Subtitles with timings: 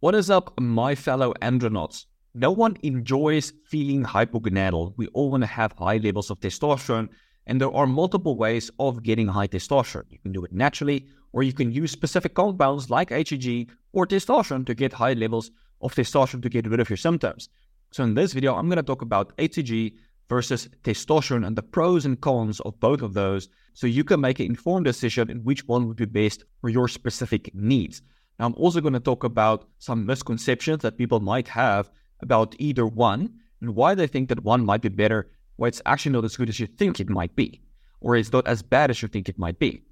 [0.00, 2.06] What is up, my fellow andronauts?
[2.32, 4.94] No one enjoys feeling hypogonadal.
[4.96, 7.08] We all want to have high levels of testosterone,
[7.48, 10.04] and there are multiple ways of getting high testosterone.
[10.08, 14.64] You can do it naturally, or you can use specific compounds like HCG or testosterone
[14.66, 15.50] to get high levels
[15.82, 17.48] of testosterone to get rid of your symptoms.
[17.90, 19.94] So, in this video, I'm going to talk about HCG
[20.28, 24.38] versus testosterone and the pros and cons of both of those so you can make
[24.38, 28.00] an informed decision in which one would be best for your specific needs.
[28.38, 32.86] Now, I'm also going to talk about some misconceptions that people might have about either
[32.86, 36.36] one and why they think that one might be better, why it's actually not as
[36.36, 37.60] good as you think it might be,
[38.00, 39.82] or it's not as bad as you think it might be.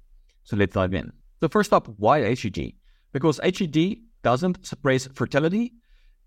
[0.43, 1.11] So let's dive in.
[1.41, 2.75] So, first up, why HCG?
[3.11, 5.73] Because HCG doesn't suppress fertility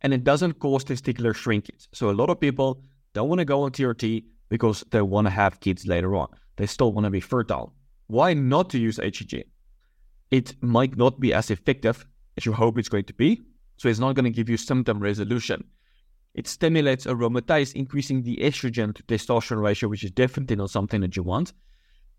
[0.02, 1.88] and it doesn't cause testicular shrinkage.
[1.92, 2.82] So, a lot of people
[3.14, 6.28] don't want to go on TRT because they want to have kids later on.
[6.56, 7.72] They still want to be fertile.
[8.08, 9.44] Why not to use HCG?
[10.30, 12.06] It might not be as effective
[12.36, 13.42] as you hope it's going to be.
[13.76, 15.64] So it's not going to give you symptom resolution.
[16.34, 21.16] It stimulates aromatase, increasing the estrogen to testosterone ratio, which is definitely not something that
[21.16, 21.52] you want.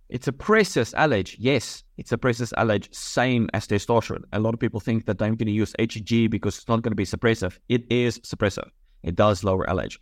[0.09, 1.37] It suppresses LH.
[1.39, 4.23] Yes, it suppresses LH, same as testosterone.
[4.33, 6.91] A lot of people think that I'm going to use HCG because it's not going
[6.91, 7.57] to be suppressive.
[7.69, 8.69] It is suppressive.
[9.03, 9.97] It does lower LH.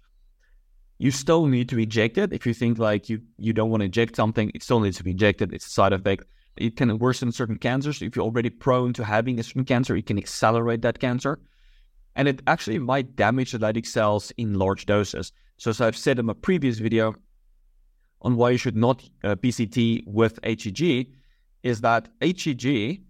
[0.97, 2.33] You still need to inject it.
[2.33, 5.03] If you think like you, you don't want to inject something, it still needs to
[5.03, 5.53] be injected.
[5.53, 6.23] It's a side effect.
[6.57, 8.01] It can worsen certain cancers.
[8.01, 11.39] If you're already prone to having a certain cancer, it can accelerate that cancer.
[12.15, 15.31] And it actually might damage the Leydig cells in large doses.
[15.57, 17.15] So, as I've said in my previous video
[18.21, 21.11] on why you should not uh, PCT with HCG,
[21.63, 23.01] is that HCG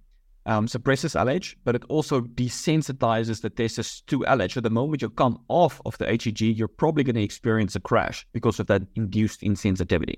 [0.46, 4.54] um, suppresses LH, but it also desensitizes the testes to LH.
[4.54, 7.80] So the moment you come off of the HCG, you're probably going to experience a
[7.80, 10.16] crash because of that induced insensitivity.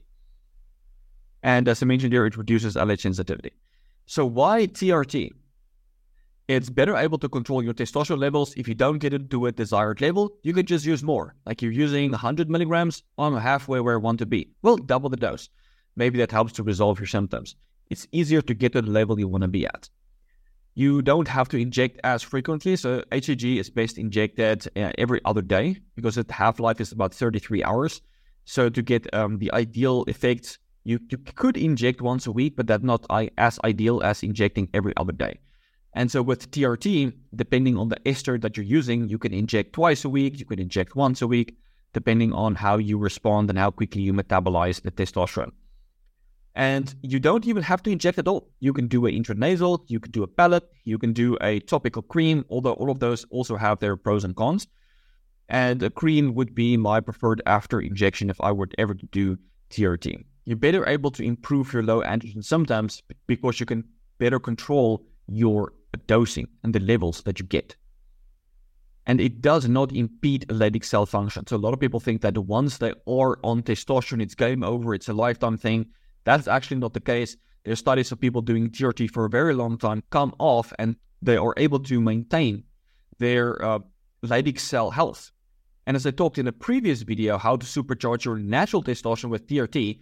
[1.43, 3.51] And as I mentioned here, it reduces LH sensitivity.
[4.05, 5.31] So why TRT?
[6.47, 8.53] It's better able to control your testosterone levels.
[8.57, 11.35] If you don't get it to a desired level, you can just use more.
[11.45, 14.49] Like you're using 100 milligrams, I'm halfway where I want to be.
[14.61, 15.49] Well, double the dose.
[15.95, 17.55] Maybe that helps to resolve your symptoms.
[17.89, 19.89] It's easier to get to the level you want to be at.
[20.73, 22.75] You don't have to inject as frequently.
[22.75, 27.63] So HCG is best injected uh, every other day because its half-life is about 33
[27.63, 28.01] hours.
[28.45, 32.67] So to get um, the ideal effects, you, you could inject once a week, but
[32.67, 33.05] that's not
[33.37, 35.39] as ideal as injecting every other day.
[35.93, 40.05] And so with TRT, depending on the ester that you're using, you can inject twice
[40.05, 41.57] a week, you can inject once a week,
[41.93, 45.51] depending on how you respond and how quickly you metabolize the testosterone.
[46.55, 48.49] And you don't even have to inject at all.
[48.59, 52.01] You can do an intranasal, you can do a pellet, you can do a topical
[52.01, 54.67] cream, although all of those also have their pros and cons.
[55.47, 59.37] And a cream would be my preferred after injection if I were ever to do
[59.69, 63.83] TRT you're better able to improve your low androgen symptoms because you can
[64.17, 65.73] better control your
[66.07, 67.75] dosing and the levels that you get.
[69.05, 71.47] And it does not impede Leydig cell function.
[71.47, 74.93] So a lot of people think that once they are on testosterone, it's game over,
[74.93, 75.87] it's a lifetime thing.
[76.23, 77.35] That's actually not the case.
[77.63, 81.37] There's studies of people doing TRT for a very long time, come off, and they
[81.37, 82.63] are able to maintain
[83.17, 83.79] their uh,
[84.23, 85.31] Leydig cell health.
[85.87, 89.47] And as I talked in a previous video, how to supercharge your natural testosterone with
[89.47, 89.99] TRT,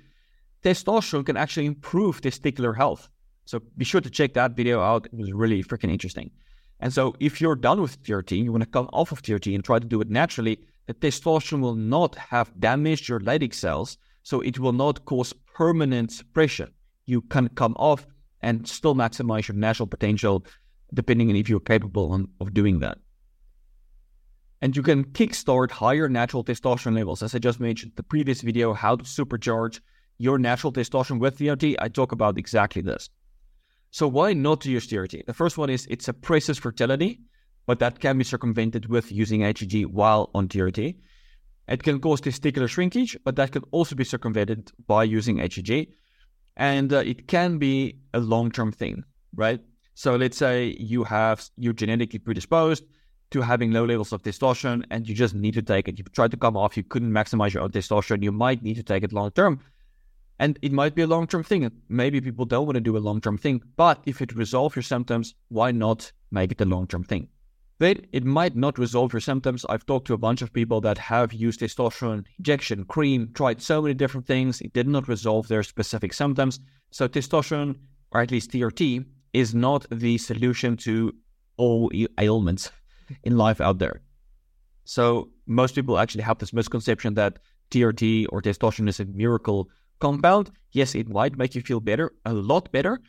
[0.63, 3.09] testosterone can actually improve testicular health.
[3.45, 5.05] So be sure to check that video out.
[5.07, 6.31] It was really freaking interesting.
[6.79, 9.63] And so if you're done with TRT, you want to come off of TRT and
[9.63, 14.41] try to do it naturally, the testosterone will not have damaged your Leydig cells, so
[14.41, 16.71] it will not cause permanent suppression.
[17.05, 18.07] You can come off
[18.41, 20.45] and still maximize your natural potential,
[20.93, 22.97] depending on if you're capable on, of doing that.
[24.61, 27.23] And you can kickstart higher natural testosterone levels.
[27.23, 29.79] As I just mentioned, the previous video, how to supercharge
[30.19, 33.09] your natural testosterone with TRT, I talk about exactly this.
[33.89, 35.25] So why not use TRT?
[35.25, 37.21] The first one is it suppresses fertility,
[37.65, 40.97] but that can be circumvented with using HCG while on TRT.
[41.67, 45.87] It can cause testicular shrinkage, but that can also be circumvented by using HCG.
[46.57, 49.03] And uh, it can be a long-term thing,
[49.35, 49.61] right?
[49.93, 52.83] So let's say you have you're genetically predisposed
[53.31, 55.97] to having low levels of testosterone and you just need to take it.
[55.97, 58.83] You tried to come off, you couldn't maximize your own testosterone, you might need to
[58.83, 59.59] take it long term.
[60.39, 61.69] And it might be a long term thing.
[61.89, 64.83] Maybe people don't want to do a long term thing, but if it resolves your
[64.83, 67.27] symptoms, why not make it a long term thing?
[67.77, 69.65] But it might not resolve your symptoms.
[69.69, 73.81] I've talked to a bunch of people that have used testosterone injection, cream, tried so
[73.81, 74.59] many different things.
[74.61, 76.59] It did not resolve their specific symptoms.
[76.91, 77.75] So, testosterone,
[78.11, 81.13] or at least TRT, is not the solution to
[81.57, 82.71] all ailments
[83.23, 84.01] in life out there.
[84.85, 87.39] So, most people actually have this misconception that
[87.71, 92.33] TRT or testosterone is a miracle compound, yes, it might make you feel better, a
[92.33, 92.99] lot better,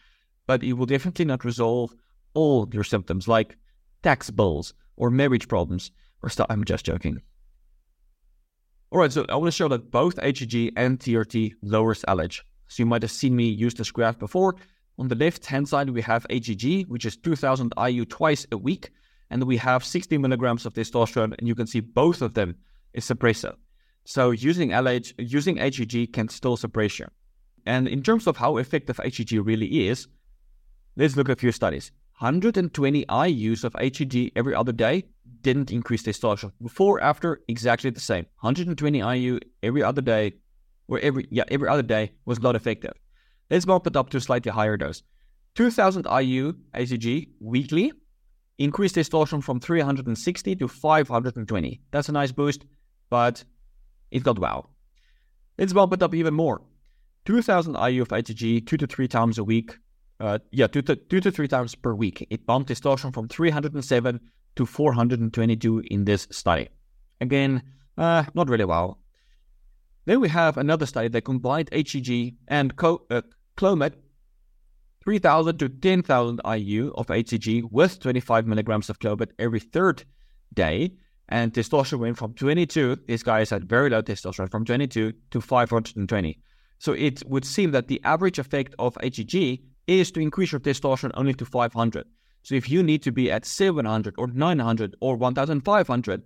[0.47, 1.93] but it will definitely not resolve
[2.35, 3.29] all your symptoms.
[3.29, 3.57] Like
[4.03, 5.91] tax bills, or marriage problems,
[6.23, 6.47] or stuff.
[6.51, 7.21] I'm just joking.
[8.91, 12.41] All right, so I want to show that both HCG and TRT lowers LH.
[12.69, 14.57] So you might have seen me use this graph before.
[14.99, 18.91] On the left hand side, we have HCG, which is 2000 IU twice a week,
[19.31, 22.57] and we have 60 milligrams of testosterone, and you can see both of them
[22.93, 23.55] is suppressive.
[24.11, 27.07] So using LH, using HCG can still suppress you.
[27.65, 30.09] And in terms of how effective HCG really is,
[30.97, 31.93] let's look at a few studies.
[32.19, 35.05] 120 IUs of HCG every other day
[35.43, 36.51] didn't increase testosterone.
[36.61, 38.27] Before, after, exactly the same.
[38.41, 40.33] 120 IU every other day,
[40.89, 42.95] or every yeah every other day was not effective.
[43.49, 45.05] Let's bump it up to a slightly higher dose.
[45.55, 47.93] 2000 IU HCG weekly
[48.59, 51.81] increased testosterone from 360 to 520.
[51.93, 52.65] That's a nice boost,
[53.09, 53.45] but
[54.11, 54.69] it got wow.
[55.59, 56.63] Let's bump it up even more.
[57.27, 59.77] 2000 IU of HCG two to three times a week.
[60.19, 62.27] Uh, yeah, two to, two to three times per week.
[62.31, 64.21] It bumped distortion from 307
[64.57, 66.69] to 422 in this study.
[67.21, 67.63] Again,
[67.97, 69.01] uh, not really well.
[70.07, 73.23] Then we have another study that combined HCG and co- uh,
[73.57, 73.95] Clomid,
[75.05, 80.05] 3000 to 10,000 IU of HCG with 25 milligrams of Clomid every third
[80.53, 80.95] day.
[81.31, 86.39] And testosterone went from 22, these guys had very low testosterone, from 22 to 520.
[86.79, 91.13] So it would seem that the average effect of HCG is to increase your testosterone
[91.15, 92.07] only to 500.
[92.43, 96.23] So if you need to be at 700 or 900 or 1500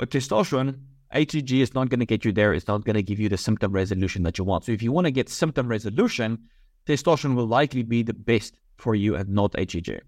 [0.00, 0.78] testosterone,
[1.14, 2.54] HCG is not going to get you there.
[2.54, 4.64] It's not going to give you the symptom resolution that you want.
[4.64, 6.38] So if you want to get symptom resolution,
[6.86, 10.00] testosterone will likely be the best for you and not HCG.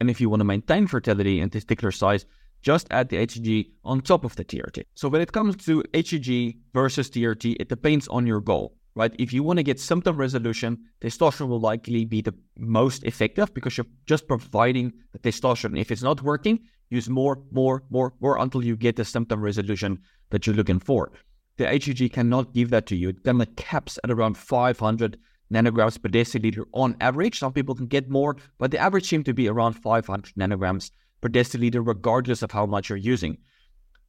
[0.00, 2.26] And if you want to maintain fertility and testicular size,
[2.64, 4.84] just add the HCG on top of the TRT.
[4.94, 9.14] So when it comes to HCG versus TRT, it depends on your goal right?
[9.18, 13.76] If you want to get symptom resolution, testosterone will likely be the most effective because
[13.76, 15.78] you're just providing the testosterone.
[15.78, 20.00] If it's not working, use more, more, more, more until you get the symptom resolution
[20.30, 21.12] that you're looking for.
[21.56, 23.10] The HCG cannot give that to you.
[23.10, 25.18] It kind of caps at around 500
[25.52, 27.38] nanograms per deciliter on average.
[27.38, 30.90] Some people can get more, but the average seems to be around 500 nanograms
[31.24, 33.38] per deciliter, regardless of how much you're using.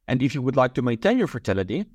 [0.06, 1.86] And if you would like to maintain your fertility,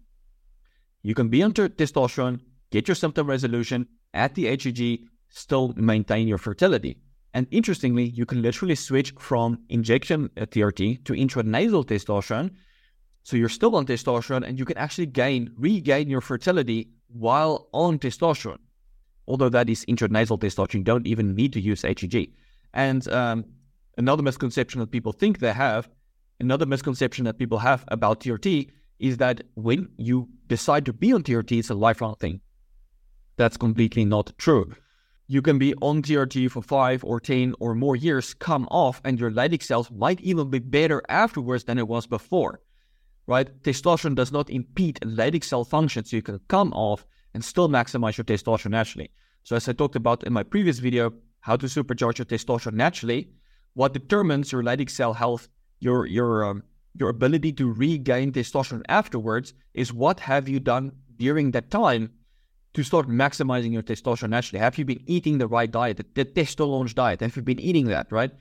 [1.03, 2.39] you can be on testosterone,
[2.71, 6.97] get your symptom resolution at the HCG, still maintain your fertility.
[7.35, 12.49] And interestingly, you can literally switch from injection TRT to intranasal testosterone.
[13.21, 17.99] So you're still on testosterone and you can actually gain, regain your fertility while on
[17.99, 18.57] testosterone.
[19.27, 22.31] Although that is intranasal testosterone, you don't even need to use HCG.
[22.73, 23.45] And um,
[24.01, 25.87] another misconception that people think they have,
[26.39, 28.69] another misconception that people have about TRT
[28.99, 32.41] is that when you decide to be on TRT, it's a lifelong thing.
[33.37, 34.73] That's completely not true.
[35.27, 39.19] You can be on TRT for 5 or 10 or more years, come off, and
[39.19, 42.59] your Leydig cells might even be better afterwards than it was before.
[43.27, 43.49] Right?
[43.63, 48.17] Testosterone does not impede Leydig cell function, so you can come off and still maximize
[48.17, 49.09] your testosterone naturally.
[49.43, 53.29] So, as I talked about in my previous video, how to supercharge your testosterone naturally,
[53.73, 55.47] what determines your Leydig cell health,
[55.79, 56.63] your your um,
[56.93, 62.11] your ability to regain testosterone afterwards, is what have you done during that time
[62.73, 64.59] to start maximizing your testosterone naturally?
[64.59, 67.21] Have you been eating the right diet, the, the testo diet?
[67.21, 68.31] Have you been eating that, right?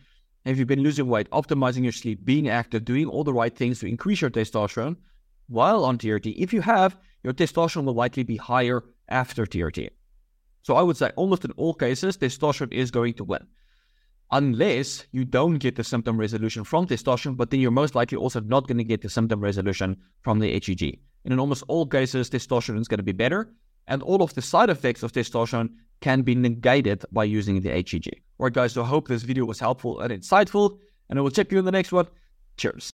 [0.47, 3.81] Have you been losing weight, optimizing your sleep, being active, doing all the right things
[3.81, 4.97] to increase your testosterone
[5.49, 6.35] while on TRT?
[6.39, 9.91] If you have, your testosterone will likely be higher after TRT.
[10.63, 13.47] So I would say almost in all cases, testosterone is going to win.
[14.33, 18.41] Unless you don't get the symptom resolution from testosterone, but then you're most likely also
[18.41, 20.99] not going to get the symptom resolution from the HCG.
[21.25, 23.53] And in almost all cases, testosterone is going to be better
[23.91, 25.69] and all of the side effects of testosterone
[26.01, 28.09] can be negated by using the HCG.
[28.39, 30.79] Alright guys, so I hope this video was helpful and insightful,
[31.11, 32.07] and I will check you in the next one.
[32.57, 32.93] Cheers.